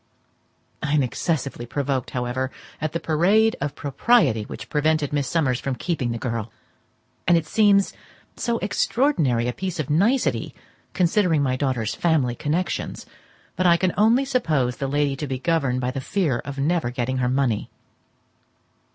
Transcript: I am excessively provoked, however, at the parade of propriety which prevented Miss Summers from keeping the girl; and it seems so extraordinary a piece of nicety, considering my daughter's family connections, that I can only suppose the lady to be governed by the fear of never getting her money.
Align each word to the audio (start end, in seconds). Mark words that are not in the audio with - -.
I 0.81 0.93
am 0.93 1.03
excessively 1.03 1.67
provoked, 1.67 2.09
however, 2.09 2.49
at 2.81 2.91
the 2.93 2.99
parade 2.99 3.55
of 3.61 3.75
propriety 3.75 4.45
which 4.45 4.67
prevented 4.67 5.13
Miss 5.13 5.27
Summers 5.27 5.59
from 5.59 5.75
keeping 5.75 6.11
the 6.11 6.17
girl; 6.17 6.51
and 7.27 7.37
it 7.37 7.45
seems 7.45 7.93
so 8.35 8.57
extraordinary 8.63 9.47
a 9.47 9.53
piece 9.53 9.79
of 9.79 9.91
nicety, 9.91 10.55
considering 10.95 11.43
my 11.43 11.55
daughter's 11.55 11.93
family 11.93 12.33
connections, 12.33 13.05
that 13.57 13.67
I 13.67 13.77
can 13.77 13.93
only 13.95 14.25
suppose 14.25 14.77
the 14.77 14.87
lady 14.87 15.15
to 15.17 15.27
be 15.27 15.37
governed 15.37 15.81
by 15.81 15.91
the 15.91 16.01
fear 16.01 16.39
of 16.39 16.57
never 16.57 16.89
getting 16.89 17.17
her 17.17 17.29
money. 17.29 17.69